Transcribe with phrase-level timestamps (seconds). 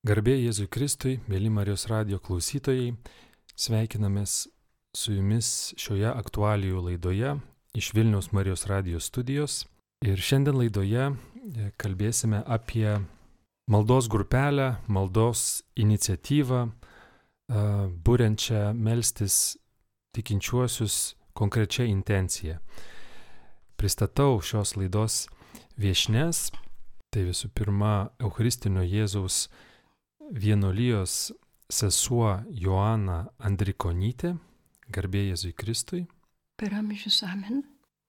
[0.00, 2.94] Garbė Jėzui Kristui, mėly Marijos radio klausytojai,
[3.52, 4.46] sveikinamės
[4.96, 7.34] su jumis šioje aktualijų laidoje
[7.76, 9.66] iš Vilniaus Marijos radio studijos.
[10.00, 12.96] Ir šiandien laidoje e, kalbėsime apie
[13.68, 17.68] maldos grupelę, maldos iniciatyvą, e,
[18.00, 19.58] būrenčią melstis
[20.16, 21.00] tikinčiuosius
[21.36, 22.62] konkrečia intencija.
[23.76, 25.26] Pristatau šios laidos
[25.76, 26.46] viešnes.
[27.12, 29.50] Tai visų pirma, Eucharistinio Jėzaus
[30.30, 31.32] vienolyjos
[31.70, 34.34] sesuo Joana Andrikonytė,
[34.90, 36.06] garbė Jėzui Kristui.
[36.58, 37.62] Per amžius amen.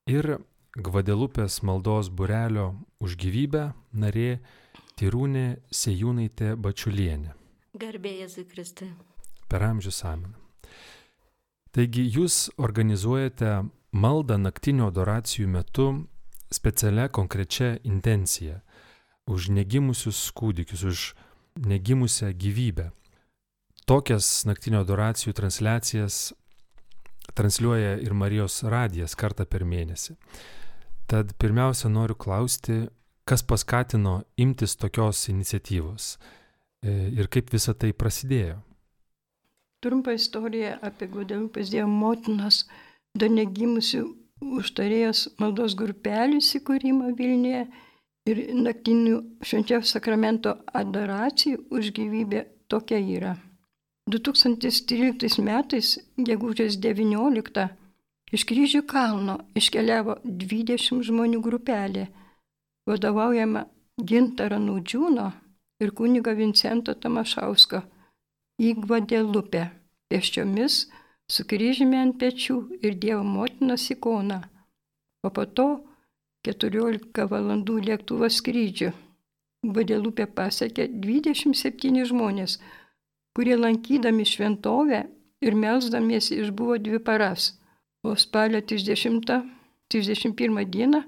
[0.10, 0.40] Ir
[0.72, 2.72] Gvadelupės maldos burelio
[3.04, 4.40] už gyvybę narė
[5.00, 7.34] Tyrūnė Sejūnaitė Bačiulienė.
[7.76, 8.92] Garbė Jėzui Kristui.
[9.52, 10.36] Per amžius amen.
[11.72, 15.88] Taigi jūs organizuojate maldą naktinio adoracijų metu
[16.52, 18.62] specialia konkrečia intencija
[19.28, 21.04] už negimusius kūdikius, už
[21.68, 22.90] negimusią gyvybę.
[23.86, 26.34] Tokias naktinio adoracijų transliacijas
[27.36, 30.16] transliuoja ir Marijos radijas kartą per mėnesį.
[31.12, 32.86] Tad pirmiausia noriu klausti,
[33.28, 38.62] kas paskatino imtis tokios iniciatyvos e, ir kaip visa tai prasidėjo.
[39.82, 42.64] Trumpa istorija apie Gudelupės Dievo motinos
[43.18, 44.04] dar negimusių
[44.62, 47.66] užtarėjos maldos grupelių įsikūrimą Vilniuje
[48.30, 53.32] Ir naktinių švenčiausio sakramento adoracijų už gyvybę tokia yra.
[54.14, 57.66] 2013 metais, gegužės 19,
[58.34, 62.08] iš kryžių kalno iškeliavo 20 žmonių grupelė,
[62.90, 63.66] vadovaujama
[63.98, 65.28] Gintaro Naudžiūno
[65.82, 67.82] ir kuniga Vincento Tamašausko
[68.62, 69.68] į Gvadelupę,
[70.14, 70.84] pėsčiomis
[71.32, 74.44] su kryžimi ant pečių ir Dievo motinos ikona,
[75.26, 75.70] o po to
[76.48, 78.90] 14 valandų lėktuvo skrydžių.
[79.62, 82.52] Guadelupė pasiekė 27 žmonės,
[83.38, 85.00] kurie lankydami šventovę
[85.46, 87.60] ir melzdamiesi išbuvo dvi paras,
[88.02, 91.04] o spalio 30-31 dieną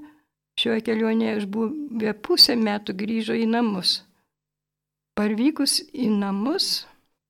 [0.61, 4.03] šioje kelionėje išbuvę pusę metų grįžo į namus.
[5.17, 6.85] Parvykus į namus,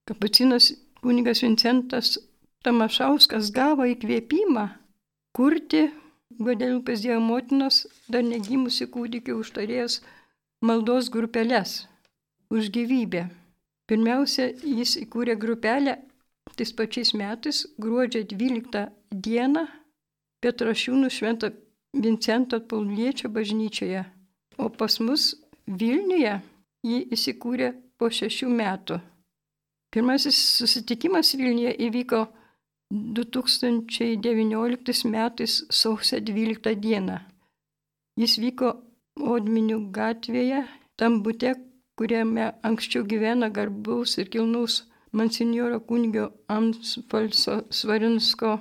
[0.08, 0.74] kapucinas
[1.04, 2.18] kunigas Vincentas
[2.64, 4.70] Tamašauskas gavo įkvėpimą
[5.36, 5.90] kurti
[6.40, 10.00] Guadelupės Dievo motinos dar negimusi kūdikį užtarėjęs
[10.66, 11.84] maldos grupeles
[12.54, 13.28] už gyvybę.
[13.90, 15.98] Pirmiausia, jis įkūrė grupelę
[16.58, 19.66] tais pačiais metais, gruodžio 12 dieną,
[20.44, 21.50] Petrašiūnų švento
[21.96, 24.04] Vincento Pauliečio bažnyčioje.
[24.60, 25.32] O pas mus
[25.68, 26.34] Vilniuje
[26.84, 28.98] jį įsikūrė po šešių metų.
[29.94, 32.26] Pirmasis susitikimas Vilniuje įvyko
[32.92, 37.20] 2019 metais sausio 12 dieną.
[38.20, 38.76] Jis vyko
[39.14, 40.66] Odminių gatvėje,
[40.98, 41.54] tam būte,
[41.98, 44.84] kuriame anksčiau gyvena garbaus ir kilnaus
[45.14, 48.58] monsinjoro kunigio Amsfalso Svarinsko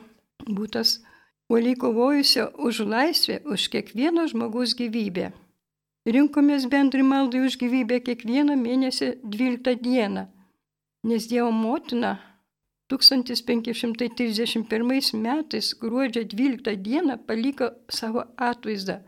[0.48, 1.00] būtas,
[1.48, 5.32] uoliai kovojusio už laisvę, už kiekvieno žmogaus gyvybę.
[6.04, 10.26] Rinkomės bendrai maldai už gyvybę kiekvieną mėnesį 12 dieną,
[11.08, 12.16] nes Dievo motina
[12.92, 19.00] 1531 metais gruodžio 12 dieną paliko savo atvaizdą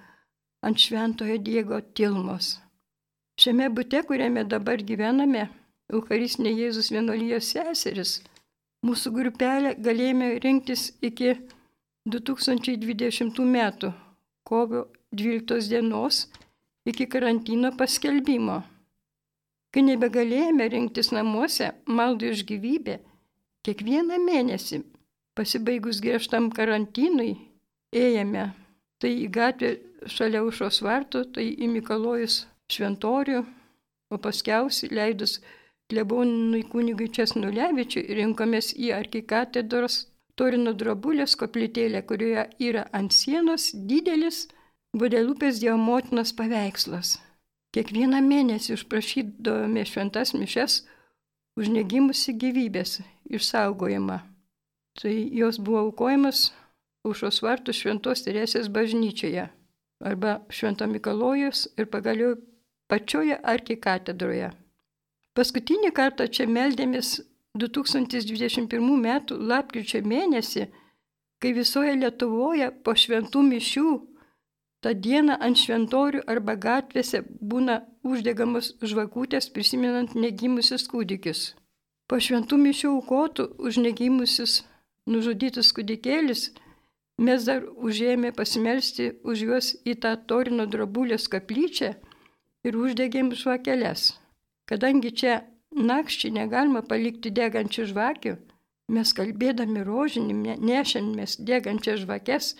[0.64, 2.60] ant Šventojo Diego Tilmos.
[3.40, 5.48] Šiame bute, kuriame dabar gyvename,
[5.92, 8.12] Eucharistinė Jėzus vienolyjos seseris,
[8.86, 11.34] mūsų grupelė galėjome rinktis iki
[12.08, 13.92] 2020 metų,
[14.48, 16.14] kovo 12 dienos,
[16.88, 18.62] iki karantino paskelbimo.
[19.74, 23.00] Kai nebegalėjome rinktis namuose, maldai už gyvybę,
[23.64, 24.82] Kiekvieną mėnesį,
[25.38, 27.30] pasibaigus griežtam karantinui,
[27.96, 28.50] ėjome
[29.00, 29.70] tai į gatvę
[30.04, 32.42] šalia užos vartų, tai į Mikalojus
[32.72, 33.40] šventorių,
[34.12, 35.38] o paskiausiai leidus
[35.88, 40.02] klebonui kunigui Česnulevičiui rinkomės į arkikatedros
[40.36, 44.44] Torino drobulės koplytėlę, kurioje yra ant sienos didelis
[44.94, 47.16] Guadelupės Dievo motinos paveikslas.
[47.74, 50.82] Kiekvieną mėnesį užprašydavome šventas mišes
[51.58, 53.00] už negimusi gyvybės
[53.30, 54.18] išsaugojimą.
[55.00, 56.52] Tai jos buvo aukojamas
[57.04, 59.48] užos vartų Šventos Teresės bažnyčioje
[60.04, 62.36] arba Švento Mikalojus ir pagaliau
[62.88, 64.52] pačioje arkikatedroje.
[65.34, 67.16] Paskutinį kartą čia meldėmės
[67.58, 69.20] 2021 m.
[69.50, 70.68] lapkričio mėnesį,
[71.42, 73.88] kai visoje Lietuvoje po šventų mišių
[74.84, 81.54] tą dieną ant šventorių arba gatvėse būna uždegamos žvakutės prisimenant negimusius kūdikius.
[82.10, 84.58] Po šventų mišių aukotų už negimusius
[85.08, 86.50] nužudytus kūdikėlis
[87.24, 91.94] mes dar užėmė pasimelsti už juos į tą Torino drobulės kaplyčią
[92.68, 94.12] ir uždegėm žvakeles.
[94.68, 95.40] Kadangi čia
[95.74, 98.36] nakščiai negalima palikti degančių žvakių,
[98.94, 102.54] mes kalbėdami rožinį nešėmės degančias žvakes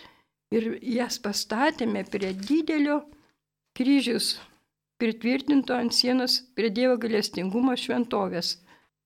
[0.55, 3.01] ir jas pastatėme prie didelio
[3.77, 4.35] kryžius,
[5.01, 8.55] pritvirtinto ant sienos prie Dievo galestingumo šventovės.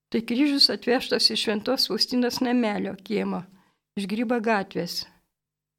[0.09, 3.44] Tai kryžius atvežtas iš Šventos Faustinos namelio kiemo,
[4.00, 5.03] iš Gryba gatvės.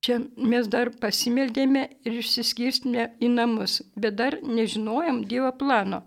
[0.01, 6.05] Čia mes dar pasimeldėme ir išsiskirstėme į namus, bet dar nežinojom Dievo plano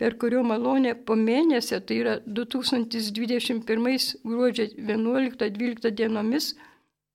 [0.00, 6.54] per kurio malonė po mėnesio, tai yra 2021 gruodžio 11-12 dienomis,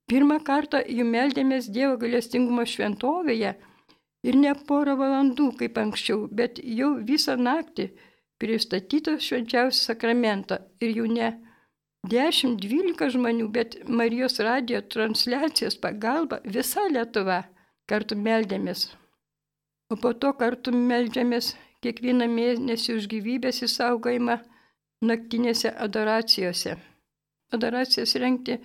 [0.09, 3.55] pirmą kartą jų meldėmės Dievo galestingumo šventovėje
[4.27, 7.89] ir ne porą valandų kaip anksčiau, bet jau visą naktį
[8.39, 11.29] pristatyto švenčiausio sakramento ir jau ne
[12.07, 17.41] 10-12 žmonių, bet Marijos radijo transliacijos pagalba visa Lietuva
[17.89, 18.87] kartu meldėmės.
[19.91, 24.37] O po to kartu meldžiamės kiekvieną mėnesį už gyvybės įsaugojimą
[25.09, 26.77] naktinėse adoracijose.
[27.55, 28.59] Adoracijas rengti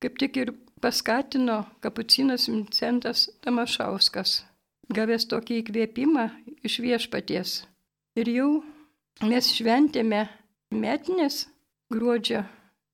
[0.00, 4.44] kaip tik ir paskatino kapucinas Vincentas Tamašauskas,
[4.94, 6.28] gavęs tokį įkvėpimą
[6.64, 7.54] iš viešpaties.
[8.18, 8.50] Ir jau
[9.26, 10.26] mes šventėme
[10.74, 11.46] metinės
[11.92, 12.44] gruodžio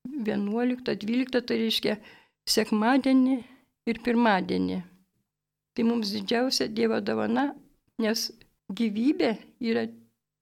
[0.07, 1.97] 11-12, tai reiškia
[2.49, 3.37] sekmadienį
[3.89, 4.81] ir pirmadienį.
[5.75, 7.49] Tai mums didžiausia Dievo dovana,
[8.01, 8.29] nes
[8.71, 9.85] gyvybė yra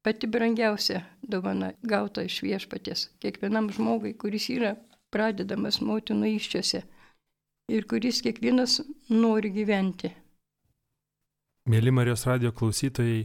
[0.04, 4.76] pati brangiausia dovana gauta iš viešpatės kiekvienam žmogui, kuris yra
[5.14, 6.84] pradedamas motinų iščiose
[7.74, 10.12] ir kuris kiekvienas nori gyventi.
[11.72, 13.24] Mėly Marijos radio klausytojai,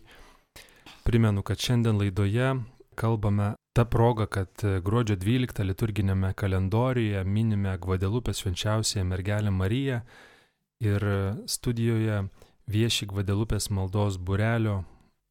[1.08, 2.48] primenu, kad šiandien laidoje
[2.94, 10.02] kalbame tą progą, kad gruodžio 12 liturginėme kalendoriuje minime Gvadelupės švenčiausiąją mergelę Mariją
[10.84, 11.06] ir
[11.48, 12.18] studijoje
[12.68, 14.82] vieši Gvadelupės maldos burelio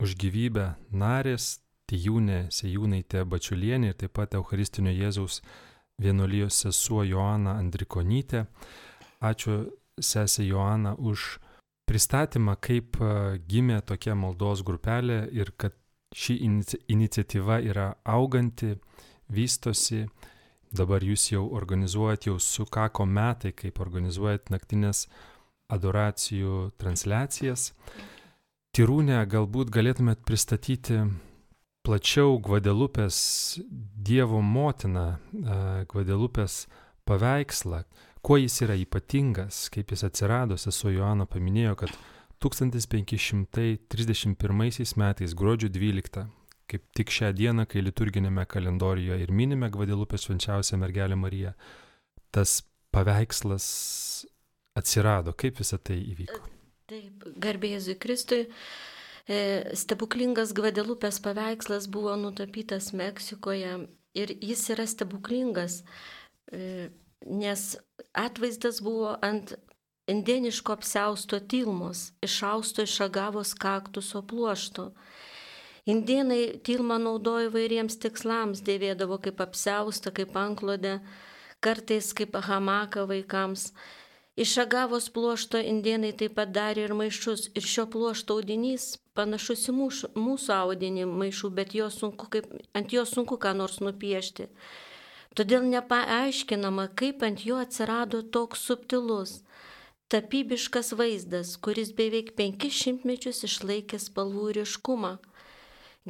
[0.01, 1.59] už gyvybę narės
[1.91, 5.43] Tijūnė Sejūnaitė Bačiulienė ir taip pat Eucharistinio Jėzaus
[6.01, 8.47] vienuolijos sesuo Joana Andrikonytė.
[9.21, 9.67] Ačiū
[10.01, 11.37] sesė Joana už
[11.87, 12.99] pristatymą, kaip
[13.47, 15.75] gimė tokia maldos grupelė ir kad
[16.15, 16.37] ši
[16.87, 18.75] iniciatyva yra auganti,
[19.31, 20.07] vystosi.
[20.67, 25.05] Dabar jūs jau organizuojat, jau sukako metai, kaip organizuojat naktinės
[25.71, 27.71] adoracijų transliacijas.
[28.75, 30.99] Tirūnė, galbūt galėtumėt pristatyti
[31.87, 33.17] plačiau Gvadelupės
[33.63, 35.05] Dievo motiną,
[35.87, 36.65] Gvadelupės
[37.07, 37.85] paveikslą,
[38.21, 40.57] kuo jis yra ypatingas, kaip jis atsirado.
[40.57, 41.91] Sesuo Joana paminėjo, kad
[42.43, 46.25] 1531 metais gruodžio 12,
[46.67, 51.51] kaip tik šią dieną, kai liturginėme kalendorijoje ir minime Gvadelupės švenčiausią mergelę Mariją,
[52.35, 52.49] tas
[52.93, 53.65] paveikslas
[54.77, 56.39] atsirado, kaip visą tai įvyko?
[56.87, 58.45] Taip, garbėjai Kristui.
[59.27, 59.39] E,
[59.75, 63.73] stebuklingas Gvadelupės paveikslas buvo nutapytas Meksikoje
[64.15, 65.81] ir jis yra stebuklingas,
[66.51, 66.89] e,
[67.25, 67.77] nes
[68.13, 69.55] atvaizdas buvo ant
[70.07, 74.91] indėniško apsausto tilmos, išausto iš agavos kaktuso pluošto.
[75.87, 80.97] Indienai tilmą naudojo vairiems tikslams, dėvėdavo kaip apsaustą, kaip anklodę,
[81.63, 83.71] kartais kaip hamaką vaikams.
[84.37, 87.47] Iš agavos pluošto indienai taip pat darė ir maišus.
[87.57, 92.93] Ir šio pluošto audinys panašus į mūsų, mūsų audinį maišų, bet jo sunku, kaip, ant
[92.93, 94.51] jo sunku ką nors nupiešti.
[95.37, 99.45] Todėl nepaaiškinama, kaip ant jo atsirado toks subtilus,
[100.09, 105.11] tapybiškas vaizdas, kuris beveik penkis šimtmečius išlaikė spalvų ryškumą.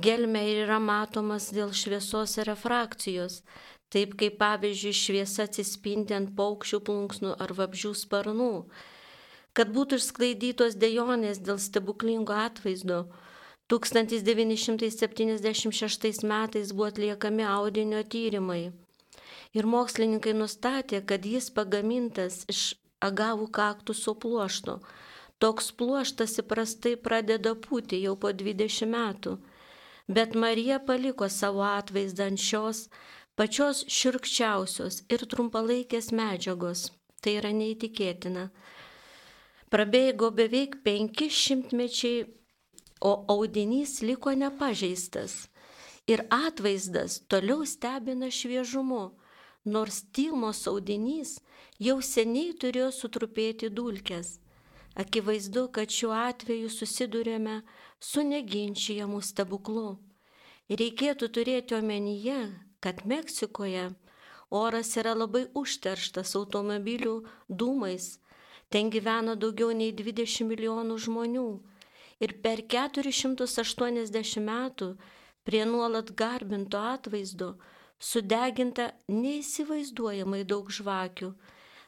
[0.08, 3.44] Gelme yra matomas dėl šviesos refrakcijos,
[3.92, 8.56] taip kaip pavyzdžiui šviesa atsispindi ant paukščių plunksnų ar vabžių sparnų,
[9.52, 13.12] kad būtų išsklaidytos dejonės dėl stebuklingo atvaizdo.
[13.68, 18.87] 1976 metais buvo atliekami audinio tyrimai
[19.54, 24.80] ir mokslininkai nustatė, kad jis pagamintas iš agavų kaktuso pluošto.
[25.38, 29.38] Toks pluoštas įprastai pradeda pūti jau po 20 metų,
[30.10, 32.88] bet Marija paliko savo atvaizdą ant šios
[33.38, 36.90] pačios širkščiausios ir trumpalaikės medžiagos.
[37.22, 38.48] Tai yra neįtikėtina.
[39.74, 42.26] Prabėgo beveik penki šimtmečiai,
[43.02, 45.48] o audinys liko nepažeistas.
[46.08, 49.12] Ir atvaizdas toliau stebina šviežumu,
[49.68, 51.38] nors tylmos audinys
[51.84, 54.38] jau seniai turėjo sutrupėti dulkes.
[54.98, 57.60] Akivaizdu, kad šiuo atveju susidurėme
[58.02, 60.00] su neginčiamu stebuklu.
[60.68, 62.40] Reikėtų turėti omenyje,
[62.82, 63.92] kad Meksikoje
[64.50, 67.14] oras yra labai užterštas automobilių
[67.50, 68.18] dūmais.
[68.74, 71.48] Ten gyvena daugiau nei 20 milijonų žmonių.
[72.20, 74.90] Ir per 480 metų
[75.46, 77.54] prie nuolat garbinto atvaizdo
[78.00, 81.32] sudeginta neįsivaizduojamai daug žvakių,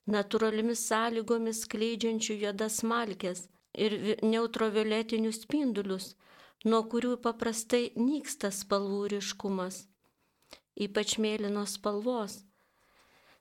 [0.10, 3.46] natūralimis sąlygomis kleidžiančių juodas malkės
[3.78, 6.13] ir neutrovioletinius spindulius,
[6.66, 9.84] nuo kurių paprastai nyksta spalvų ryškumas,
[10.75, 12.42] ypač mėlynos spalvos.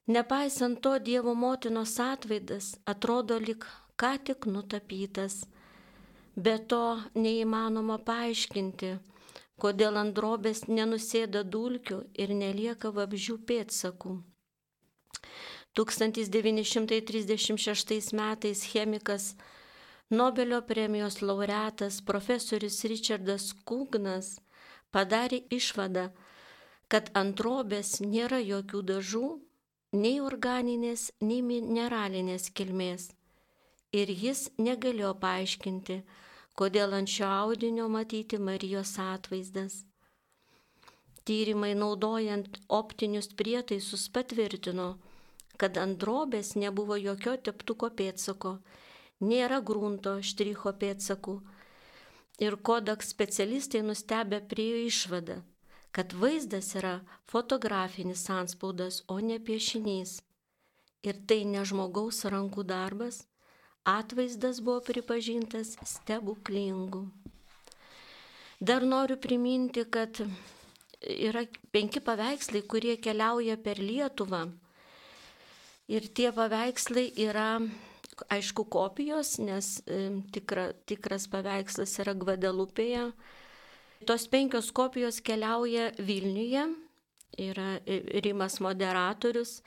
[0.08, 3.66] Nepaisant to, Dievo motinos atvaidas atrodo lik
[4.00, 5.42] ką tik nutapytas.
[6.36, 8.92] Be to neįmanoma paaiškinti,
[9.62, 14.12] kodėl ant drobės nenusėda dulkių ir nelieka vabžių pėdsakų.
[15.78, 19.24] 1936 metais chemikas
[20.10, 24.40] Nobelio premijos laureatas profesorius Richardas Kugnas
[24.90, 26.08] padarė išvadą,
[26.88, 29.28] kad ant drobės nėra jokių dažų,
[29.92, 33.12] nei organinės, nei mineralinės kilmės.
[33.92, 36.00] Ir jis negalėjo paaiškinti,
[36.58, 39.84] kodėl ant šio audinio matyti Marijos atvaizdas.
[41.28, 44.88] Tyrimai naudojant optinius prietaisus patvirtino,
[45.60, 48.56] kad ant drobės nebuvo jokio teptuko pėtsako,
[49.20, 51.36] nėra grunto štricho pėtsakų.
[52.38, 55.40] Ir kodak specialistai nustebę priejo išvadą,
[55.94, 56.96] kad vaizdas yra
[57.30, 60.20] fotografinis anspaudas, o ne piešinys.
[61.06, 63.26] Ir tai ne žmogaus rankų darbas,
[63.88, 67.06] atvaizdas buvo pripažintas stebuklingu.
[68.60, 70.18] Dar noriu priminti, kad
[71.00, 74.48] yra penki paveikslai, kurie keliauja per Lietuvą.
[75.88, 77.60] Ir tie paveikslai yra,
[78.28, 80.00] aišku, kopijos, nes e,
[80.34, 83.06] tikra, tikras paveikslas yra Gvadelupėje.
[84.06, 86.66] Tos penkios kopijos keliauja Vilniuje,
[87.38, 89.60] yra e, Rimas moderatorius,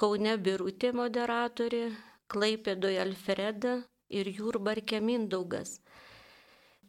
[0.00, 1.90] Kaune Birutė moderatorė,
[2.30, 5.78] Klaipėdoje Alfreda ir Jurbarke Mindaugas.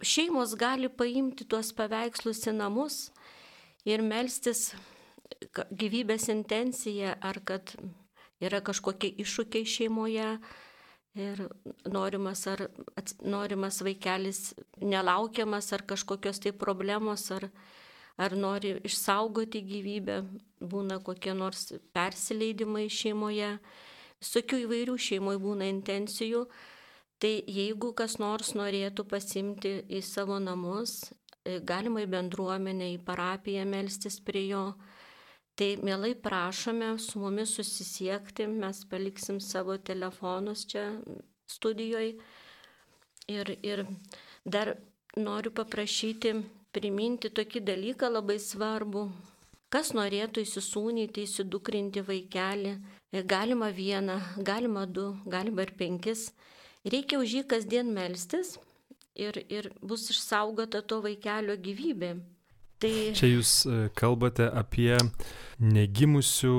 [0.02, 2.98] Šeimos gali paimti tuos paveikslus į namus
[3.86, 4.72] ir melstis
[5.70, 7.74] gyvybės intenciją, ar kad
[8.42, 10.28] yra kažkokie iššūkiai šeimoje
[11.18, 11.44] ir
[11.92, 12.68] norimas, ar,
[13.22, 17.50] norimas vaikelis nelaukiamas, ar kažkokios tai problemos, ar,
[18.18, 20.22] ar nori išsaugoti gyvybę,
[20.62, 23.58] būna kokie nors persileidimai šeimoje
[24.22, 26.46] Visokių įvairių šeimoje būna intencijų.
[27.22, 31.12] Tai jeigu kas nors norėtų pasimti į savo namus,
[31.46, 34.64] e, galima į bendruomenę, į parapiją melstis prie jo,
[35.58, 40.88] tai mielai prašome su mumis susisiekti, mes paliksim savo telefonus čia
[41.46, 42.16] studijoje.
[43.30, 43.86] Ir, ir
[44.46, 44.74] dar
[45.16, 46.34] noriu paprašyti
[46.74, 49.06] priminti tokį dalyką labai svarbu.
[49.72, 52.74] Kas norėtų įsisūnyti, įsidukrinti vaikelį,
[53.12, 56.30] Galima vieną, galima du, galima ir penkis.
[56.88, 58.56] Reikia už jį kasdien melstis
[59.20, 62.14] ir, ir bus išsaugota to vaikelio gyvybė.
[62.82, 62.94] Tai...
[63.18, 64.96] Čia jūs e, kalbate apie
[65.60, 66.56] negimusių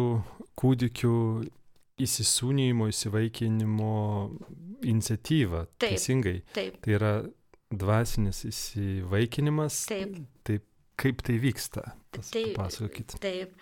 [0.60, 1.16] kūdikių
[2.02, 3.94] įsisūnymo, įsivaikinimo
[4.92, 5.64] iniciatyvą.
[5.72, 6.36] Taip, teisingai.
[6.54, 6.76] Taip.
[6.84, 7.14] Tai yra
[7.72, 9.80] dvasinis įsivaikinimas.
[9.90, 10.20] Taip.
[10.46, 10.68] Taip,
[11.00, 11.88] kaip tai vyksta?
[12.20, 12.54] Taip.
[12.58, 13.16] Pasakokit.
[13.22, 13.56] Taip.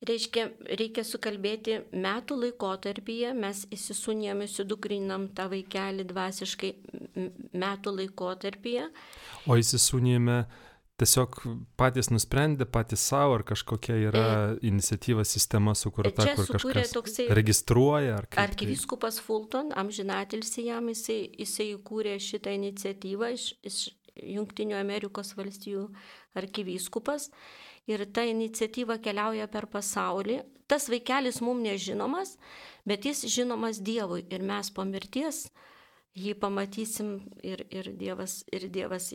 [0.00, 0.46] Reiškia,
[0.80, 6.70] reikia sukalbėti metų laikotarpyje, mes įsisūnėm, įsidukrinam tą vaikelį dvasiškai
[7.60, 8.86] metų laikotarpyje.
[9.44, 10.38] O įsisūnėme
[11.00, 11.36] tiesiog
[11.80, 18.18] patys nusprendė, patys savo, ar kažkokia yra e, iniciatyva sistema sukurta, kur kažkas toksai, registruoja.
[18.22, 18.48] Ar tai?
[18.48, 23.82] arkivyskupas Fulton, amžinatilsi jam, jisai, jisai įkūrė šitą iniciatyvą iš, iš
[24.20, 25.86] Junktinių Amerikos valstijų
[26.36, 27.30] arkivyskupas
[27.90, 30.40] ir ta iniciatyva keliauja per pasaulį.
[30.70, 32.36] Tas vaikelis mums nežinomas,
[32.86, 35.48] bet jis žinomas Dievui ir mes po mirties
[36.18, 37.12] jį pamatysim
[37.46, 39.10] ir, ir, dievas, ir Dievas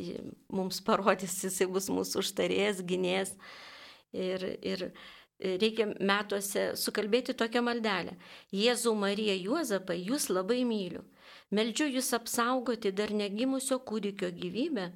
[0.52, 3.36] mums parodys, jisai bus mūsų užtarėjas, gynės.
[4.16, 4.86] Ir, ir
[5.40, 8.16] reikia metuose sukalbėti tokią maldelę.
[8.56, 11.04] Jėzau Marija Juozapai, jūs labai myliu.
[11.52, 14.90] Meldžiu jūs apsaugoti dar negimusio kūdikio gyvybę,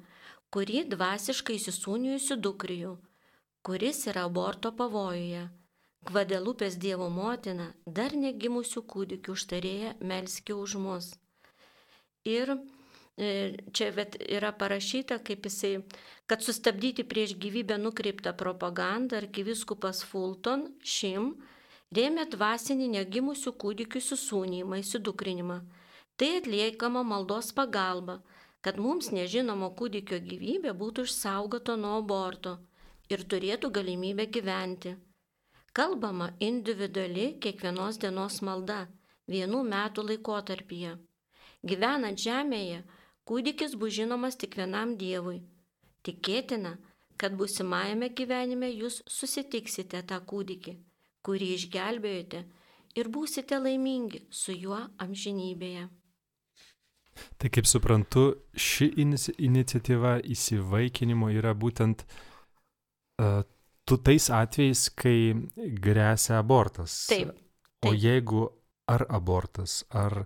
[0.50, 2.96] kurį dvasiškai įsisūnijusių dukrijų
[3.62, 5.48] kuris yra aborto pavojuje.
[6.08, 11.08] Gvadelupės Dievo motina, dar negimusių kūdikių užtarėja, melski už mus.
[12.24, 13.28] Ir e,
[13.76, 13.90] čia
[14.24, 15.82] yra parašyta, kaip jisai,
[16.24, 21.34] kad sustabdyti prieš gyvybę nukreiptą propagandą, arkiviskupas Fulton šim
[21.92, 25.60] rėmė dvasinį negimusių kūdikių susūnymą, įsidukrinimą.
[26.16, 28.22] Tai atliekama maldos pagalba,
[28.64, 32.56] kad mums nežinomo kūdikio gyvybė būtų išsaugota nuo aborto
[33.10, 34.94] ir turėtų galimybę gyventi.
[35.74, 38.80] Kalbama individuali kiekvienos dienos malda
[39.30, 40.96] vienų metų laikotarpyje.
[41.62, 42.80] Gyvenant žemėje,
[43.28, 45.42] kūdikis bus žinomas tik vienam Dievui.
[46.06, 46.76] Tikėtina,
[47.20, 50.74] kad busimajame gyvenime jūs susitiksite tą kūdikį,
[51.22, 52.44] kurį išgelbėjote
[52.98, 55.86] ir būsite laimingi su juo amžinybėje.
[57.36, 58.24] Tai kaip suprantu,
[58.56, 58.88] ši
[59.44, 62.29] iniciatyva įsivaikinimo yra būtent uh,
[63.84, 65.34] tu tais atvejais, kai
[65.82, 67.04] grėsia abortas.
[67.10, 67.90] Taip, taip.
[67.90, 68.46] O jeigu
[68.90, 70.24] ar abortas, ar,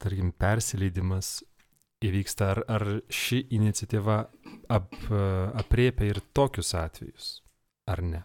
[0.00, 1.40] tarkim, persileidimas
[2.04, 4.18] įvyksta, ar, ar ši iniciatyva
[4.72, 4.94] ap,
[5.60, 7.32] apriepia ir tokius atvejus,
[7.90, 8.22] ar ne?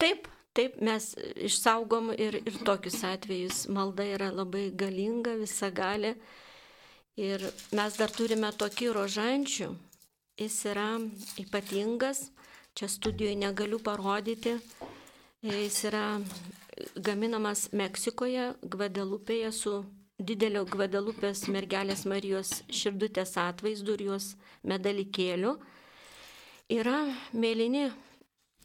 [0.00, 1.10] Taip, taip, mes
[1.48, 3.66] išsaugom ir, ir tokius atvejus.
[3.72, 6.14] Malda yra labai galinga, visa gali.
[7.20, 7.42] Ir
[7.76, 9.72] mes dar turime tokį rožančių.
[10.40, 10.94] Jis yra
[11.42, 12.30] ypatingas,
[12.74, 14.58] čia studijoje negaliu parodyti.
[15.42, 16.20] Jis yra
[16.96, 19.74] gaminamas Meksikoje, Gvadelupėje su
[20.20, 24.34] didelio Gvadelupės mergelės Marijos širdutės atvaizdu ir jos
[24.68, 25.56] medalikėliu.
[26.70, 27.00] Yra
[27.32, 27.88] mėlyni,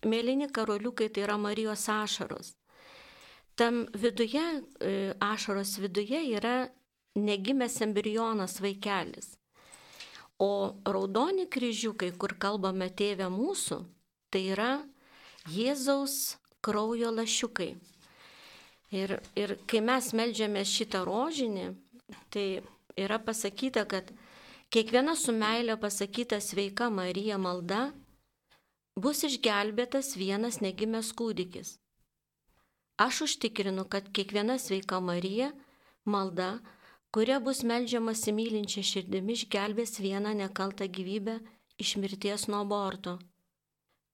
[0.06, 2.54] mėlyni karoliukai, tai yra Marijos ašaros.
[3.56, 4.44] Tam viduje,
[4.84, 6.68] e, ašaros viduje yra
[7.16, 9.38] negimęs embrionas vaikelis.
[10.40, 13.80] O raudoni kryžiukai, kur kalbame tėvę mūsų,
[14.30, 14.72] tai yra
[15.52, 17.76] Jėzaus kraujo lašiukai.
[18.96, 21.68] Ir, ir kai mes melžiame šitą rožinį,
[22.34, 22.46] tai
[22.98, 24.12] yra pasakyta, kad
[24.74, 27.90] kiekviena su meilė pasakyta sveika Marija malda
[28.96, 31.76] bus išgelbėtas vienas negimęs kūdikis.
[32.98, 35.52] Aš užtikrinu, kad kiekviena sveika Marija
[36.06, 36.62] malda,
[37.12, 41.42] kuria bus melžiamas įmylinčia širdimi, išgelbės vieną nekaltą gyvybę
[41.82, 43.18] iš mirties nuo aborto.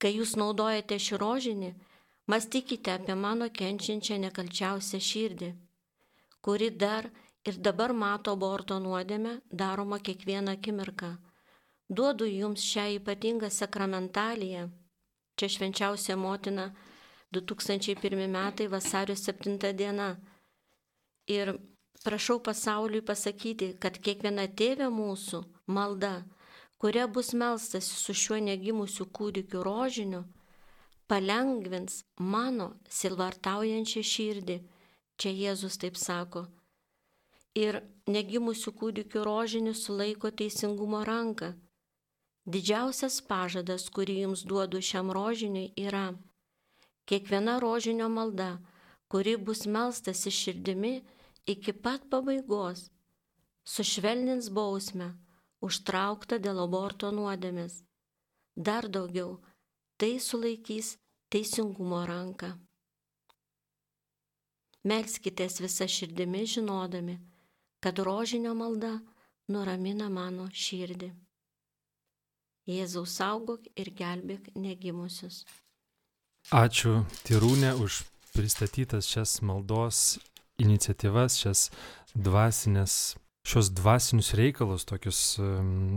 [0.01, 1.71] Kai jūs naudojate šį rožinį,
[2.31, 5.47] Mąstykite apie mano kenčiančią nekalčiausią širdį,
[6.45, 7.07] kuri dar
[7.49, 11.09] ir dabar mato aborto nuodėmę daroma kiekvieną akimirką.
[11.89, 14.69] Duodu jums šią ypatingą sakramentaliją.
[15.35, 16.69] Čia švenčiausia motina
[17.35, 20.09] 2001 metai vasario 7 diena.
[21.27, 21.57] Ir
[22.05, 26.13] prašau pasauliui pasakyti, kad kiekviena tėvė mūsų malda,
[26.81, 30.23] kuria bus melstas su šiuo negimusiu kūdikiu rožiniu,
[31.05, 31.99] palengvins
[32.33, 34.55] mano silvartaujančią širdį.
[35.21, 36.47] Čia Jėzus taip sako.
[37.53, 41.53] Ir negimusių kūdikių rožinis sulaiko teisingumo ranką.
[42.49, 46.07] Didžiausias pažadas, kurį jums duodu šiam rožiniui, yra
[47.05, 48.55] kiekviena rožinio malda,
[49.05, 50.95] kuri bus melstasi širdimi
[51.45, 52.87] iki pat pabaigos,
[53.69, 55.11] sušvelnins bausmę,
[55.65, 57.81] užtrauktą dėl aborto nuodėmės.
[58.55, 59.37] Dar daugiau,
[59.97, 60.95] tai sulaikys
[61.31, 62.51] teisingumo ranką.
[64.89, 67.19] Melskitės visą širdimi žinodami,
[67.81, 68.95] kad rožinio malda
[69.53, 71.11] nuramina mano širdį.
[72.69, 75.43] Jėzaus saugok ir gelbėk negimusius.
[76.49, 78.01] Ačiū Tirūnė už
[78.33, 80.19] pristatytas šias maldos
[80.61, 81.67] iniciatyvas, šias
[82.15, 85.39] dvasinės, šios dvasinius reikalus, tokius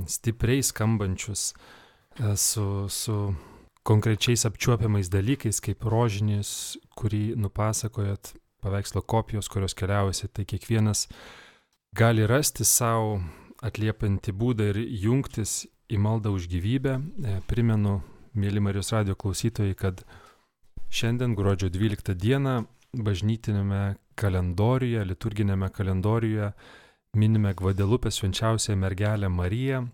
[0.09, 3.35] stipriai skambančius e, su, su
[3.85, 8.33] konkrečiais apčiuopiamais dalykais, kaip rožinis, kurį nupasakojot,
[8.65, 11.07] paveikslo kopijos, kurios keliaujasi, tai kiekvienas
[11.97, 13.19] gali rasti savo
[13.65, 16.95] atliepantį būdą ir jungtis į maldą už gyvybę.
[16.97, 17.99] E, primenu,
[18.35, 20.01] mėly Marijos radio klausytojai, kad
[20.89, 22.63] šiandien gruodžio 12 dieną
[22.95, 26.53] bažnytinėme kalendoriuje, liturginėme kalendoriuje
[27.15, 29.85] minime Gvadelupės švenčiausią mergelę Mariją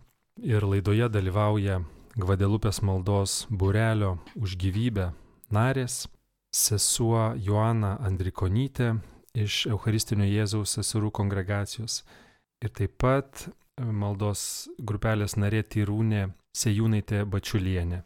[0.42, 1.80] ir laidoje dalyvauja
[2.16, 5.10] Gvadelupės maldos burelio už gyvybę
[5.52, 6.06] narės,
[6.52, 8.94] sesuo Joana Andrikonytė
[9.38, 12.02] iš Eucharistinio Jėzaus seserų kongregacijos
[12.64, 13.46] ir taip pat
[13.80, 18.02] maldos grupelės narė Tyrūnė Sejūnaitė Bačiulienė.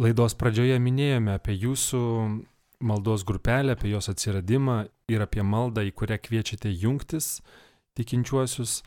[0.00, 2.02] Laidos pradžioje minėjome apie jūsų
[2.82, 7.42] maldos grupelę, apie jos atsiradimą ir apie maldą, į kurią kviečiate jungtis
[7.98, 8.80] tikinčiuosius.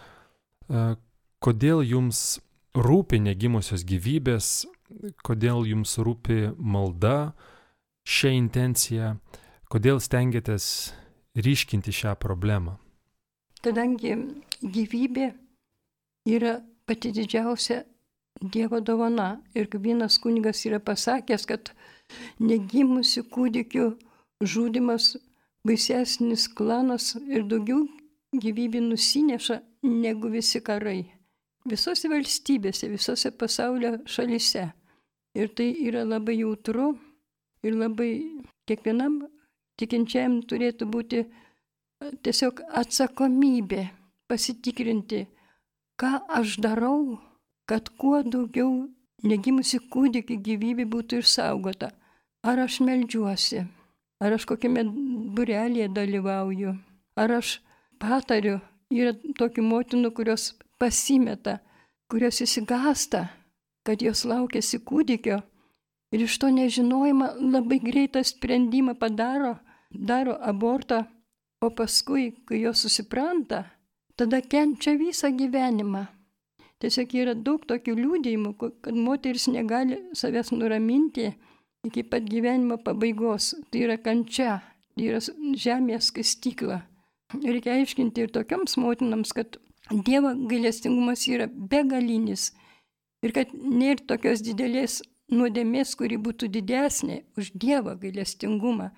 [1.46, 2.40] Kodėl jums
[2.76, 4.66] rūpi negimusios gyvybės,
[5.26, 7.34] kodėl jums rūpi malda,
[8.06, 9.16] šią intenciją,
[9.72, 10.94] kodėl stengiatės
[11.36, 12.78] ryškinti šią problemą?
[13.66, 14.14] Kadangi
[14.62, 15.32] gyvybė
[16.30, 17.84] yra pati didžiausia
[18.36, 21.70] Dievo dovana ir vienas kunigas yra pasakęs, kad
[22.44, 23.86] negimusių kūdikių
[24.44, 25.14] žudimas
[25.66, 27.86] baisesnis klanas ir daugiau
[28.42, 31.04] gyvybė nusineša negu visi karai
[31.70, 34.70] visose valstybėse, visose pasaulio šalise.
[35.36, 36.94] Ir tai yra labai jautru
[37.66, 38.12] ir labai
[38.70, 39.20] kiekvienam
[39.80, 41.24] tikinčiam turėtų būti
[42.24, 43.88] tiesiog atsakomybė
[44.30, 45.26] pasitikrinti,
[46.00, 47.20] ką aš darau,
[47.68, 48.86] kad kuo daugiau
[49.26, 51.92] negimusi kūdikį gyvybė būtų išsaugota.
[52.46, 53.64] Ar aš melžiuosi,
[54.22, 54.84] ar aš kokiame
[55.36, 56.76] burelėje dalyvauju,
[57.18, 57.58] ar aš
[58.02, 58.60] patariu,
[58.94, 61.60] yra tokių motinų, kurios pasimeta,
[62.12, 63.28] kurios įsigasta,
[63.86, 65.42] kad jos laukėsi kūdikio
[66.14, 69.56] ir iš to nežinojimo labai greitą sprendimą padaro,
[69.92, 71.06] daro abortą,
[71.62, 73.64] o paskui, kai jos susipranta,
[74.16, 76.06] tada kenčia visą gyvenimą.
[76.84, 78.52] Tiesiog yra daug tokių liūdėjimų,
[78.84, 81.32] kad moteris negali savęs nuraminti
[81.88, 83.54] iki pat gyvenimo pabaigos.
[83.72, 84.60] Tai yra kančia,
[84.96, 85.22] tai yra
[85.66, 86.82] žemės kastykla.
[87.44, 92.50] Reikia aiškinti ir tokiams motinams, kad Dievo gailestingumas yra begalinis
[93.22, 95.02] ir kad nėra tokios didelės
[95.34, 98.92] nuodėmės, kuri būtų didesnė už Dievo gailestingumą.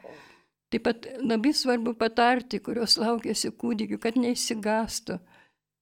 [0.72, 5.20] Taip pat labai svarbu patarti, kurios laukėsi kūdikiu, kad neįsigastų,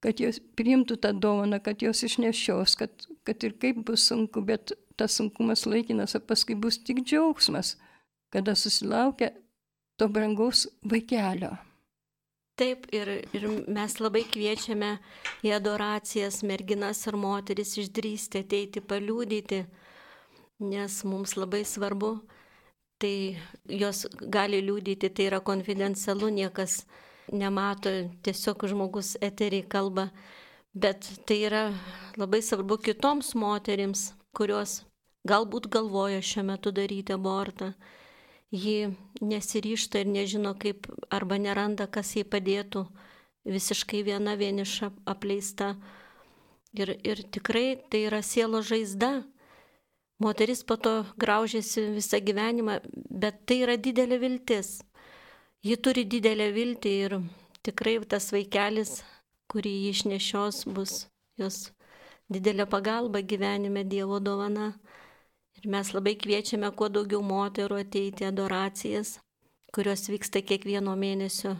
[0.02, 4.76] kad jos priimtų tą dovaną, kad jos išnešios, kad, kad ir kaip bus sunku, bet
[4.96, 7.74] tas sunkumas laikinas, o paskui bus tik džiaugsmas,
[8.30, 9.32] kada susilaukia
[9.98, 11.56] to brangaus vaikelio.
[12.56, 14.94] Taip, ir, ir mes labai kviečiame
[15.44, 19.58] į adoracijas merginas ir moteris išdrysti, ateiti, paliūdyti,
[20.64, 22.14] nes mums labai svarbu,
[22.96, 23.36] tai
[23.68, 26.78] jos gali liūdyti, tai yra konfidencialu, niekas
[27.28, 27.92] nemato,
[28.24, 30.08] tiesiog žmogus eterį kalba,
[30.72, 31.66] bet tai yra
[32.16, 34.80] labai svarbu kitoms moterims, kurios
[35.28, 37.74] galbūt galvoja šiuo metu daryti abortą.
[38.54, 42.86] Ji nesiryšta ir nežino kaip arba neranda, kas jai padėtų,
[43.46, 45.74] visiškai viena vieniša apleista.
[46.76, 49.24] Ir, ir tikrai tai yra sielo žaizda.
[50.22, 52.78] Moteris po to graužiasi visą gyvenimą,
[53.10, 54.78] bet tai yra didelė viltis
[55.66, 57.14] ji turi didelę viltį ir
[57.66, 59.00] tikrai tas vaikelis,
[59.50, 60.92] kurį jį išnešios, bus
[61.40, 61.70] jos
[62.32, 64.74] didelė pagalba gyvenime Dievo dovana.
[65.56, 69.16] Ir mes labai kviečiame kuo daugiau moterų ateiti adoracijas,
[69.72, 71.56] kurios vyksta kiekvieno mėnesio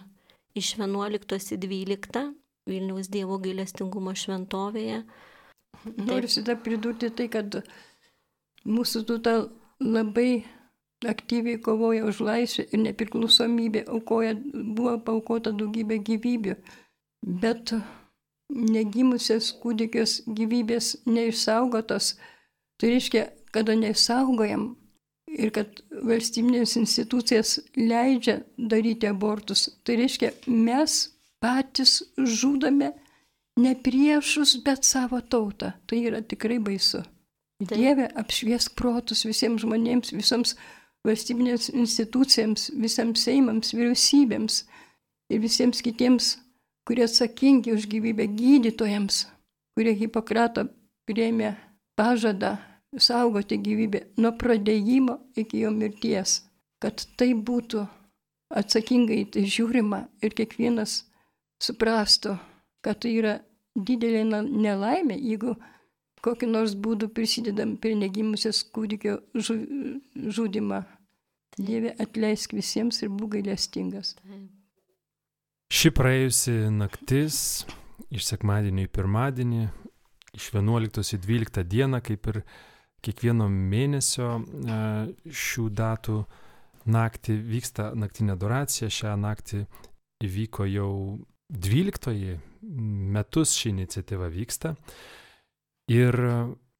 [0.57, 2.27] iš 11 į 12
[2.67, 5.03] Vilniaus Dievo gailestingumo šventovėje.
[6.03, 7.61] Noriu šitą pridurti tai, kad
[8.67, 9.35] mūsų tauta
[9.83, 10.45] labai
[11.07, 14.35] aktyviai kovoja už laisvę ir nepriklausomybę, aukoja,
[14.77, 16.57] buvo paukota daugybė gyvybių,
[17.43, 17.75] bet
[18.51, 22.15] negimusias kūdikės gyvybės neišsaugotos,
[22.81, 23.27] tai reiškia,
[23.57, 24.75] kada neišsaugojam
[25.37, 30.99] ir kad valstybinės institucijas leidžia daryti abortus, tai reiškia, mes
[31.43, 32.93] patys žudome
[33.61, 35.73] ne priešus, bet savo tautą.
[35.89, 37.03] Tai yra tikrai baisu.
[37.61, 40.57] Dieve, apšviesk protus visiems žmonėms, visoms
[41.07, 44.65] valstybinės institucijams, visiems seimams, vyriausybėms
[45.33, 46.35] ir visiems kitiems,
[46.87, 49.25] kurie atsakingi už gyvybę, gydytojams,
[49.77, 50.67] kurie Hipokrato
[51.09, 51.55] priėmė
[51.97, 52.57] pažadą
[52.95, 56.41] saugoti gyvybę nuo pradėjimo iki jo mirties,
[56.83, 57.87] kad tai būtų
[58.57, 61.01] atsakingai tai žiūrima ir kiekvienas
[61.63, 62.37] suprastų,
[62.85, 63.39] kad tai yra
[63.77, 65.57] didelė nelaimė, jeigu
[66.25, 70.85] kokiu nors būdu prisidedam prie negimusios kūdikio žudimą.
[71.57, 74.13] Dieve atleisk visiems ir būk gailestingas.
[75.73, 77.39] Ši praėjusi naktis
[78.13, 79.63] iš sekmadienio į pirmadienį,
[80.37, 82.43] iš 11 į 12 dieną, kaip ir
[83.07, 84.81] kiekvieno mėnesio e,
[85.31, 86.19] šių datų
[86.91, 88.91] naktį vyksta naktinė adoracija.
[88.91, 89.65] Šią naktį
[90.27, 90.91] įvyko jau
[91.51, 92.39] 12
[93.17, 94.75] metus ši iniciatyva vyksta.
[95.93, 96.19] Ir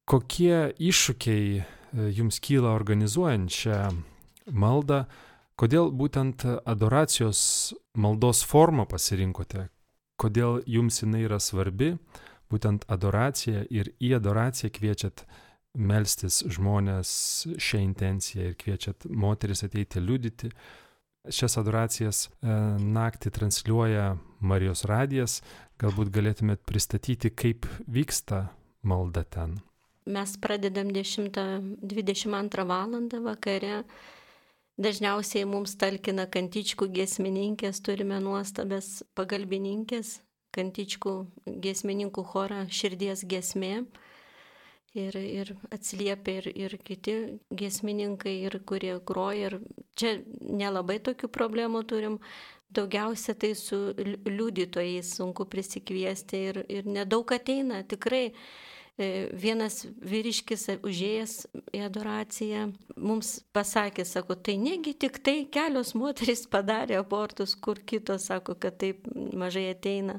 [0.07, 1.63] kokie iššūkiai e,
[2.17, 3.79] jums kyla organizuojant šią
[4.51, 5.05] maldą,
[5.59, 7.39] kodėl būtent adoracijos
[7.97, 9.67] maldos formą pasirinkote,
[10.19, 11.95] kodėl jums jinai yra svarbi,
[12.51, 15.25] būtent adoracija ir į adoraciją kviečiat
[15.77, 17.11] melstis žmonės
[17.61, 20.51] šią intenciją ir kviečiat moteris ateiti liudyti.
[21.27, 24.09] Šias adoracijas e, naktį transliuoja
[24.39, 25.41] Marijos radijas.
[25.81, 28.47] Galbūt galėtumėt pristatyti, kaip vyksta
[28.87, 29.57] malda ten.
[30.07, 32.95] Mes pradedam 10-22 val.
[33.25, 33.83] vakare
[34.77, 40.19] Dažniausiai mums talkina kantičkų giesmininkės, turime nuostabės pagalbininkės,
[40.53, 41.13] kantičkų
[41.63, 43.87] giesmininkų chorą širdies giesmė.
[44.97, 47.15] Ir, ir atsiliepia ir, ir kiti
[47.53, 49.51] giesmininkai, ir kurie groja.
[49.51, 49.59] Ir
[49.99, 52.21] čia nelabai tokių problemų turim.
[52.73, 53.77] Daugiausia tai su
[54.27, 57.83] liudytojais sunku prisikviesti ir, ir nedaug ateina.
[57.87, 58.25] Tikrai
[58.97, 61.33] E, vienas vyriškis užėjęs
[61.77, 62.63] į adoraciją
[62.97, 68.79] mums pasakė, sako, tai negi tik tai kelios moteris padarė abortus, kur kitos sako, kad
[68.81, 70.17] taip mažai ateina.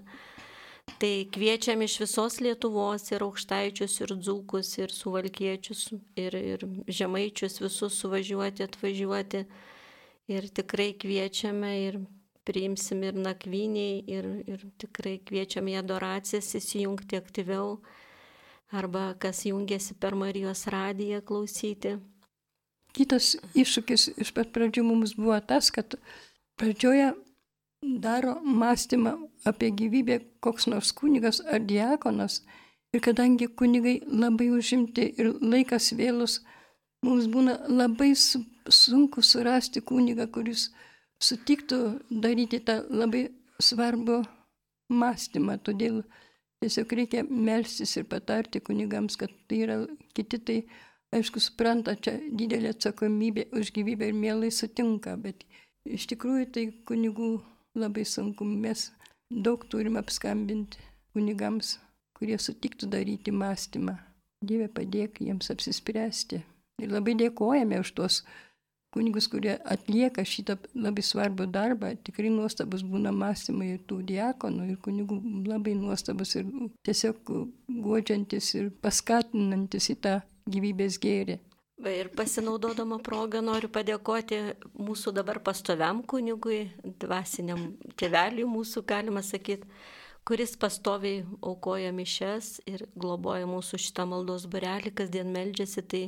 [0.98, 5.82] Tai kviečiam iš visos Lietuvos ir aukštaičius, ir dzūkus, ir suvalkiečius,
[6.16, 9.44] ir, ir žemaičius visus suvažiuoti, atvažiuoti.
[10.28, 12.00] Ir tikrai kviečiame ir
[12.48, 17.76] priimsim ir nakviniai, ir, ir tikrai kviečiam į adoracijas įsijungti aktyviau,
[18.72, 21.98] arba kas jungiasi per Marijos radiją klausyti.
[22.96, 25.98] Kitas iššūkis iš pat pradžių mums buvo tas, kad
[26.58, 27.12] pradžioje
[27.82, 32.34] daro mąstymą apie gyvybę koks nors kunigas ar diakonas.
[32.92, 36.38] Ir kadangi kunigai labai užimti ir laikas vėlus,
[37.04, 40.70] mums būna labai su, sunku surasti kunigą, kuris
[41.20, 41.78] sutiktų
[42.24, 43.28] daryti tą labai
[43.68, 44.22] svarbų
[45.00, 45.58] mąstymą.
[45.66, 46.00] Todėl
[46.62, 49.78] tiesiog reikia melstis ir patarti kunigams, kad tai yra
[50.16, 50.58] kiti tai,
[51.12, 55.44] aišku, supranta, čia didelė atsakomybė už gyvybę ir mielai sutinka, bet
[55.84, 57.32] iš tikrųjų tai kunigų
[57.80, 58.44] labai sunku.
[58.44, 58.88] Mes
[59.30, 60.82] daug turim apskambinti
[61.14, 61.76] kunigams,
[62.18, 63.96] kurie sutiktų daryti mąstymą.
[64.44, 66.42] Dieve padėk jiems apsispręsti.
[66.82, 68.20] Ir labai dėkojame už tuos
[68.94, 71.90] kunigus, kurie atlieka šitą labai svarbų darbą.
[72.06, 76.46] Tikrai nuostabus būna mąstymai ir tų diakonų, ir kunigų labai nuostabus ir
[76.86, 77.34] tiesiog
[77.68, 80.14] godžiantis ir paskatinantis į tą
[80.48, 81.38] gyvybės gėrį.
[81.78, 84.40] Ir pasinaudodama progą noriu padėkoti
[84.74, 89.68] mūsų dabar pastoviam kunigui, dvasiniam tėveliui mūsų, galima sakyti,
[90.26, 96.02] kuris pastoviai aukoja mišes ir globoja mūsų šitą maldos burelį, kasdien meldžiasi, tai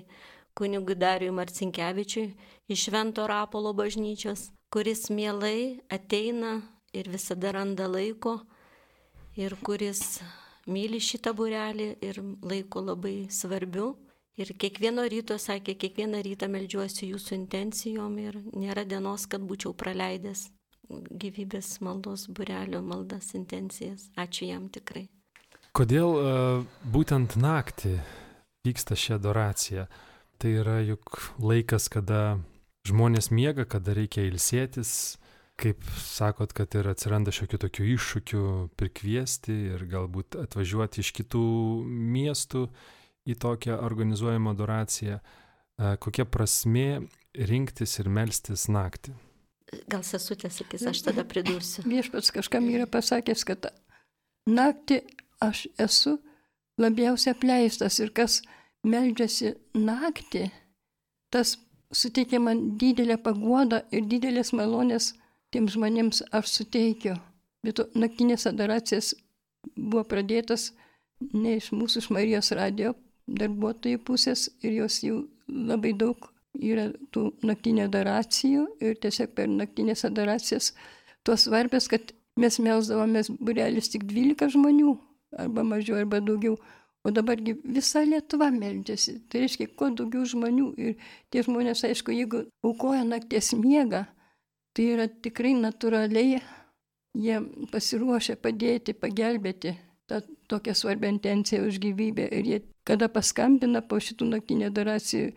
[0.58, 2.26] kunigui Dariui Marcinkievičiui
[2.68, 6.58] iš Vento Rapolo bažnyčios, kuris mielai ateina
[6.92, 8.40] ir visada randa laiko
[9.38, 10.18] ir kuris
[10.66, 13.94] myli šitą burelį ir laiko labai svarbiu
[14.40, 20.46] Ir kiekvieno ryto, sakė, kiekvieną rytą melžiuosi jūsų intencijom ir nėra dienos, kad būčiau praleidęs
[20.90, 24.08] gyvybės maldos burelio maldas intencijas.
[24.16, 25.10] Ačiū jam tikrai.
[25.76, 27.98] Kodėl uh, būtent naktį
[28.66, 29.84] vyksta ši adoracija?
[30.40, 32.40] Tai yra juk laikas, kada
[32.88, 35.18] žmonės miega, kada reikia ilsėtis,
[35.60, 38.46] kaip sakot, kad ir atsiranda šiokių tokių iššūkių
[38.80, 41.44] prikviesti ir galbūt atvažiuoti iš kitų
[41.84, 42.64] miestų
[43.30, 47.02] į tokią organizuojamą adoraciją, e, kokia prasme
[47.34, 49.14] rinktis ir melstis naktį.
[49.90, 51.84] Gal sesutė sakys, aš tada pridursiu.
[51.86, 53.70] Viešpats kažkam yra pasakęs, kad
[54.50, 55.02] naktį
[55.40, 56.16] aš esu
[56.80, 58.40] labiausiai apleistas ir kas
[58.86, 60.48] meldžiasi naktį,
[61.30, 61.56] tas
[61.92, 65.12] suteikia man didelę paguodą ir didelės malonės
[65.54, 67.16] tiems žmonėms aš suteikiu.
[67.62, 69.12] Bet to naktinės adoracijas
[69.76, 70.70] buvo pradėtas
[71.20, 72.94] ne iš mūsų, iš Marijos radio
[73.38, 80.04] darbuotojų pusės ir jos jau labai daug yra tų naktinių adoracijų ir tiesiog per naktinės
[80.08, 80.72] adoracijas
[81.26, 84.94] tos svarbios, kad mes melzdavomės burelis tik 12 žmonių,
[85.38, 86.56] arba mažiau, arba daugiau,
[87.04, 89.20] o dabargi visa Lietuva meldžiasi.
[89.30, 90.96] Tai reiškia, kuo daugiau žmonių ir
[91.32, 94.04] tie žmonės, aišku, jeigu aukoja nakties miegą,
[94.74, 96.40] tai yra tikrai natūraliai
[97.16, 97.38] jie
[97.72, 99.74] pasiruošę padėti, pagelbėti
[100.10, 100.20] tą
[100.50, 102.26] tokią svarbią intenciją už gyvybę.
[102.38, 105.30] Ir jie, kada paskambina po šitų naktinė adoracijų,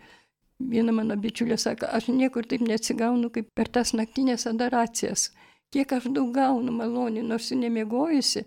[0.73, 5.29] viena mano bičiulė sako, aš niekur taip neatsigaunu kaip per tas naktinės adoracijas.
[5.73, 8.45] Kiek aš daug gaunu malonį, nors ir nemiegojusi,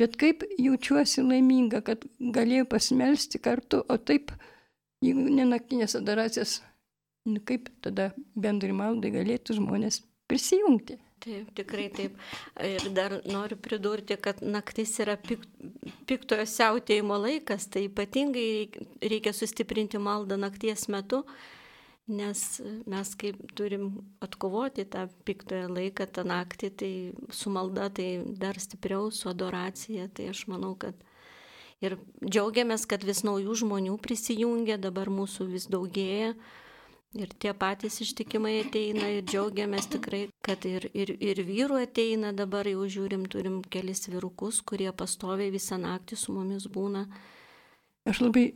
[0.00, 4.32] bet kaip jaučiuosi laiminga, kad galėjau pasimelsti kartu, o taip,
[5.04, 6.58] jeigu ne naktinės adoracijas,
[7.30, 10.98] nu kaip tada bendrai maldai galėtų žmonės prisijungti.
[11.24, 12.16] Taip, tikrai taip.
[12.60, 15.46] Ir dar noriu pridurti, kad naktis yra pik,
[16.08, 18.48] piktojo siautėjimo laikas, tai ypatingai
[19.00, 21.22] reikia sustiprinti maldą nakties metu,
[22.12, 22.42] nes
[22.90, 23.86] mes kaip turim
[24.24, 26.92] atkovoti tą piktoją laiką, tą naktį, tai
[27.32, 28.08] su malda tai
[28.44, 30.98] dar stipriau, su adoracija, tai aš manau, kad
[31.80, 36.34] ir džiaugiamės, kad vis naujų žmonių prisijungia, dabar mūsų vis daugėja.
[37.14, 42.66] Ir tie patys ištikimai ateina ir džiaugiamės tikrai, kad ir, ir, ir vyrų ateina, dabar
[42.66, 47.04] jau žiūrim, turim kelis vyrukus, kurie pastoviai visą naktį su mumis būna.
[48.10, 48.48] Aš labai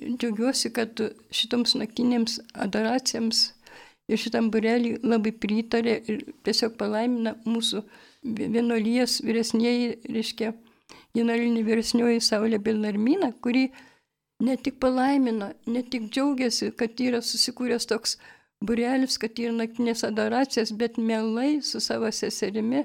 [0.00, 3.50] džiaugiuosi, kad šitoms naktinėms adoracijams
[4.08, 7.82] ir šitam burelį labai pritarė ir tiesiog palaimina mūsų
[8.24, 10.54] vienolyjas vyresnėji, reiškia,
[11.16, 13.68] vienuolinė vyresnioji Saulė Belnarmina, kuri
[14.40, 18.16] ne tik palaimino, ne tik džiaugiasi, kad yra susikūręs toks
[18.64, 22.84] burelis, kad yra naktinės adoracijas, bet mielai su savo seserimi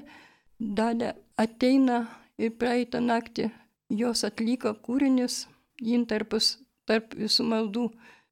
[0.58, 2.04] dalė ateina
[2.38, 3.50] ir praeitą naktį
[3.92, 5.46] jos atliko kūrinius,
[5.80, 6.56] intarpus
[6.88, 7.88] tarp visų maldų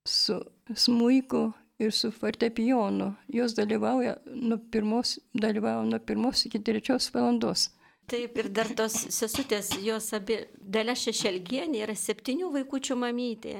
[0.06, 0.38] su
[0.74, 3.14] smuiku ir su fortepijonu.
[3.28, 7.70] Jos dalyvauja nuo pirmos, dalyvauja nuo pirmos iki trečios valandos.
[8.10, 13.54] Taip, ir dar tos sesutės, jos abi, Dalia Šešelgienė yra septynių vaikųčių mamytė,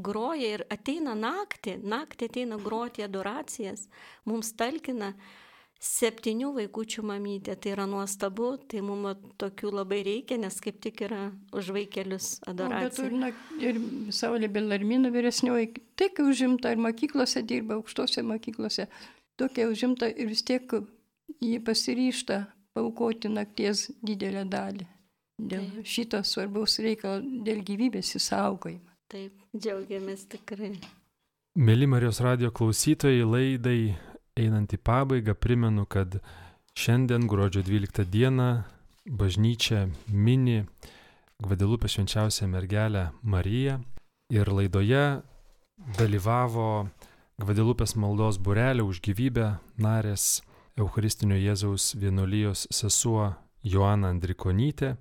[0.00, 3.88] groja ir ateina naktį, naktį ateina groti adoracijas,
[4.24, 5.10] mums talkina
[5.82, 11.26] septynių vaikųčių mamytė, tai yra nuostabu, tai mums tokių labai reikia, nes kaip tik yra
[11.52, 13.10] už vaikelius adoracija.
[13.10, 18.86] Bet ir, ir Saulė Belarmino vyresnioji, kai užimta ir mokyklose dirba, aukštose mokyklose,
[19.36, 20.70] tokia užimta ir vis tiek
[21.42, 22.44] jį pasiryšta
[22.76, 24.86] paukoti nakties didelę dalį.
[25.42, 25.86] Dėl Taip.
[25.88, 28.92] šito svarbaus reikalo, dėl gyvybės įsaugojimo.
[29.12, 30.76] Taip, džiaugiamės tikrai.
[31.58, 33.94] Mėly Marijos radio klausytojai, laidai
[34.40, 36.20] einant į pabaigą primenu, kad
[36.78, 38.50] šiandien gruodžio 12 dieną
[39.04, 40.62] bažnyčia mini
[41.42, 43.80] Gvadelupę švenčiausią mergelę Mariją
[44.30, 45.22] ir laidoje
[45.98, 46.86] dalyvavo
[47.42, 50.38] Gvadelupės maldos burelio už gyvybę narės
[50.80, 53.32] Eucharistinio Jėzaus vienuolijos sesuo
[53.62, 54.94] Joana Andrikonytė,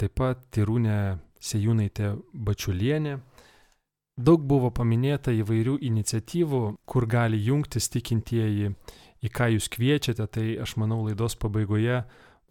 [0.00, 3.16] taip pat Tirūnė Sejūnaitė Bačiulienė.
[4.16, 8.72] Daug buvo paminėta įvairių iniciatyvų, kur gali jungtis tikintieji,
[9.22, 12.02] į ką jūs kviečiate, tai aš manau laidos pabaigoje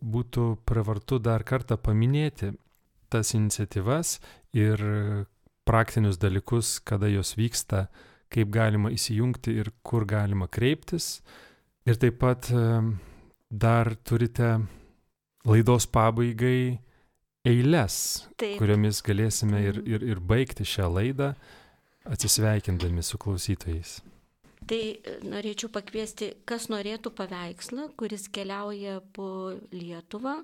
[0.02, 2.54] būtų pravartu dar kartą paminėti
[3.10, 4.20] tas iniciatyvas
[4.56, 4.82] ir
[5.66, 7.88] praktinius dalykus, kada jos vyksta,
[8.30, 11.22] kaip galima įsijungti ir kur galima kreiptis.
[11.86, 12.50] Ir taip pat
[13.50, 14.56] dar turite
[15.46, 16.80] laidos pabaigai
[17.46, 17.98] eiles,
[18.40, 18.58] taip.
[18.60, 19.94] kuriomis galėsime ir, mhm.
[19.94, 21.32] ir, ir baigti šią laidą,
[22.10, 24.00] atsisveikindami su klausytojais.
[24.66, 30.40] Tai e, norėčiau pakviesti, kas norėtų paveikslą, kuris keliauja po Lietuvą.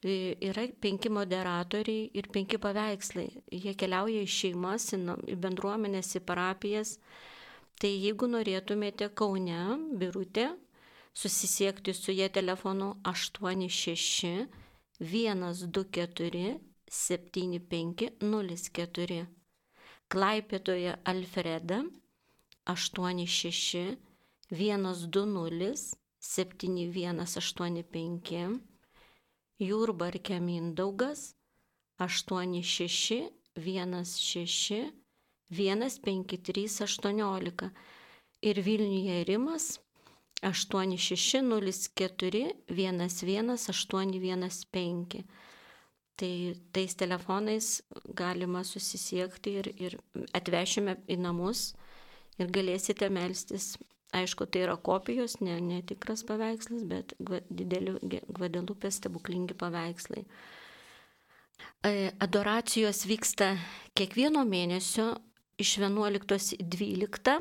[0.00, 3.26] E, yra penki moderatoriai ir penki paveikslai.
[3.52, 6.96] Jie keliauja į šeimas, į bendruomenės, į parapijas.
[7.80, 9.60] Tai jeigu norėtumėte Kaune,
[10.00, 10.50] Birutė,
[11.14, 14.46] susisiekti su jie telefonu 86
[15.00, 16.58] 124
[16.90, 19.26] 7504.
[20.10, 21.84] Klaipėtoje Alfreda
[22.66, 23.96] 86
[24.50, 28.60] 120 7185.
[29.60, 31.34] Jurbarke Mindaugas
[31.98, 34.92] 86 16
[35.50, 37.70] 15318
[38.42, 39.80] ir Vilniuje Rimas
[40.42, 45.24] 8604 11815.
[46.20, 47.82] Tai tais telefonais
[48.16, 49.98] galima susisiekti ir, ir
[50.36, 51.74] atvešime į namus
[52.40, 53.78] ir galėsite melstis.
[54.16, 60.24] Aišku, tai yra kopijos, ne, ne tikras paveikslas, bet didelių Gvadelupės stebuklingi paveikslai.
[61.86, 63.54] E, adoracijos vyksta
[63.94, 65.14] kiekvieno mėnesio
[65.62, 67.38] iš 11 į 12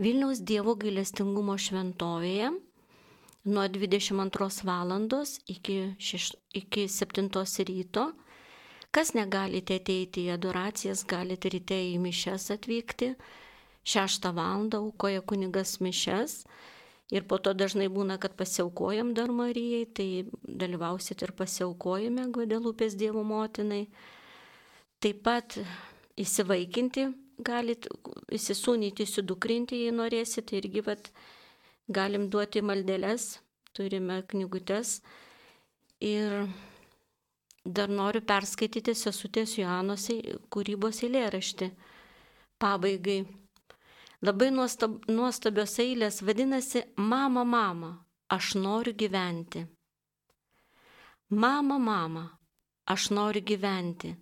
[0.00, 2.46] Vilniaus Dievo gailestingumo šventovėje
[3.52, 4.94] nuo 22 val.
[5.46, 7.28] iki, šeš, iki 7
[7.68, 8.06] ryto.
[8.90, 13.12] Kas negalite ateiti į adoracijas, galite ryte į mišes atvykti.
[13.84, 14.68] 6 val.
[14.72, 16.46] aukoja kunigas mišes.
[17.10, 23.20] Ir po to dažnai būna, kad pasiaukojam dar Marijai, tai dalyvausit ir pasiaukojime Gvadelupės Dievo
[23.22, 23.88] motinai.
[25.00, 25.58] Taip pat
[26.16, 27.10] įsivaikinti
[27.44, 27.88] galit
[28.32, 31.10] įsisūnyti, įsidukrinti, jei norėsite, irgi vat,
[31.88, 33.38] galim duoti maldelės,
[33.76, 35.00] turime knygutes.
[36.00, 36.46] Ir
[37.64, 40.08] dar noriu perskaityti sesutės Joanos
[40.52, 41.70] kūrybos eilėraštį.
[42.60, 43.20] Pabaigai.
[44.20, 47.94] Labai nuostab, nuostabios eilės vadinasi Mama, mama,
[48.28, 49.64] aš noriu gyventi.
[51.30, 52.26] Mama, mama,
[52.84, 54.12] aš noriu gyventi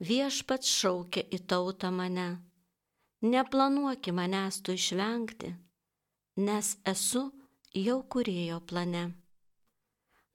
[0.00, 2.42] viešpats šaukia į tautą mane.
[3.22, 5.54] Neplanuoki manęs tu išvengti,
[6.36, 7.30] nes esu
[7.72, 9.14] jau kurėjo plane.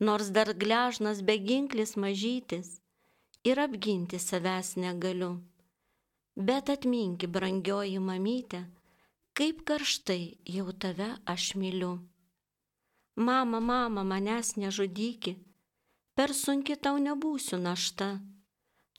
[0.01, 2.79] Nors dar gležnas beginklis mažytis
[3.45, 5.37] ir apginti savęs negaliu.
[6.35, 8.63] Bet atminki, brangioji mamytė,
[9.37, 11.99] kaip karštai jau tave aš myliu.
[13.15, 15.35] Mama, mama, manęs nežudyki,
[16.15, 18.15] per sunki tau nebūsiu našta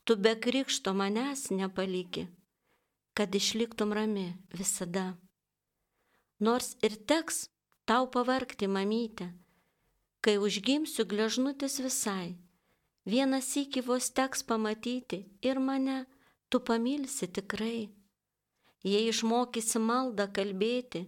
[0.03, 2.27] tu be krikšto manęs nepaliki,
[3.13, 5.15] kad išliktum rami visada.
[6.39, 7.47] Nors ir teks
[7.87, 9.29] tau pavarkti, mamytė,
[10.23, 12.35] kai užgimsiu gležnutis visai,
[13.05, 16.05] vienas iki vos teks pamatyti ir mane
[16.49, 17.89] tu pamilsi tikrai.
[18.83, 21.05] Jei išmokysi maldą kalbėti,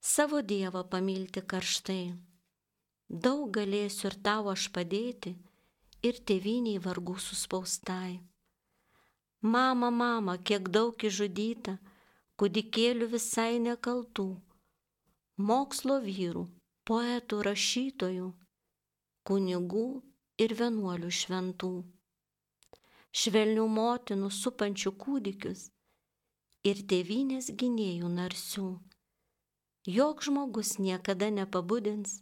[0.00, 2.14] savo Dievą pamilti karštai.
[3.12, 5.34] Daug galėsiu ir tau aš padėti
[6.02, 8.20] ir tėviniai vargų suspaustai.
[9.42, 11.78] Mama, mama, kiek daug išžudyta,
[12.38, 14.28] kūdikėlių visai nekaltų,
[15.50, 16.46] mokslo vyrų,
[16.86, 18.30] poetų, rašytojų,
[19.26, 19.88] kunigų,
[20.42, 21.70] ir vienuolių šventų,
[23.22, 25.66] švelnių motinų supančių kūdikius
[26.70, 28.68] ir tėvynės gynėjų narsių.
[29.96, 32.20] Jok žmogus niekada nepabudins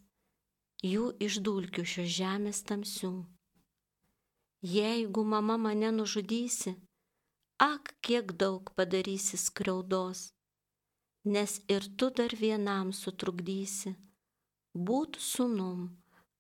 [0.83, 3.13] jų iš dulkių šios žemės tamsių.
[4.63, 6.75] Jeigu mama mane nužudysi,
[7.59, 10.35] ak, kiek daug padarysi skriaudos,
[11.25, 13.95] nes ir tu dar vienam sutrukdysi,
[14.77, 15.89] būt sunum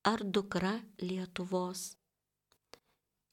[0.04, 1.96] ar dukra Lietuvos.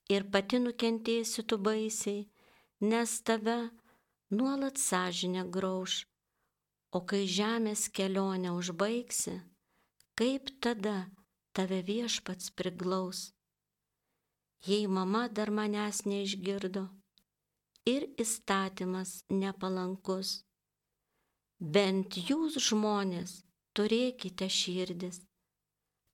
[0.08, 2.24] Ir pati nukentėsi tu baisiai,
[2.80, 3.60] nes tave
[4.32, 6.06] nuolat sąžinė grauž,
[6.96, 9.42] o kai žemės kelionę užbaigsi,
[10.16, 11.12] kaip tada
[11.52, 13.34] tave viešpats priglaus.
[14.66, 16.88] Jei mama dar manęs neišgirdo
[17.88, 20.42] ir įstatymas nepalankus,
[21.60, 23.44] bent jūs žmonės
[23.78, 25.22] turėkite širdis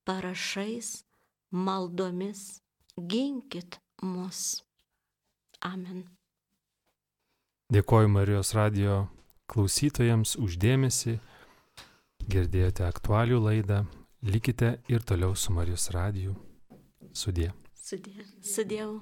[0.04, 1.04] parašais,
[1.50, 2.60] maldomis,
[2.96, 4.62] ginkit mus.
[5.64, 6.04] Amen.
[7.72, 9.06] Dėkoju Marijos radio
[9.48, 11.18] klausytojams uždėmesi.
[12.28, 13.84] Girdėjote aktualių laidą.
[14.24, 16.36] Likite ir toliau su Marijos radiju.
[17.86, 18.98] 四点，四点五。